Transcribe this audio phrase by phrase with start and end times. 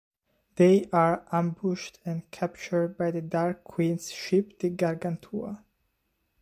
[0.55, 5.63] They are ambushed and captured by the Dark Queen's ship, the Gargantua.